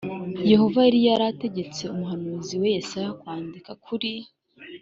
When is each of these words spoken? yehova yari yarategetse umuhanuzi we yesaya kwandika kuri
yehova 0.51 0.79
yari 0.87 0.99
yarategetse 1.07 1.81
umuhanuzi 1.93 2.53
we 2.61 2.67
yesaya 2.75 3.09
kwandika 3.21 3.71
kuri 3.85 4.11